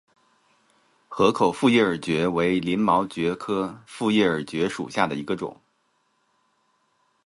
[1.09, 5.61] 河口复叶耳蕨为鳞毛蕨科复叶耳蕨属下的一个种。